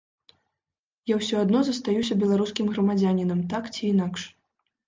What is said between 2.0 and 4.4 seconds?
беларускім грамадзянінам так ці інакш.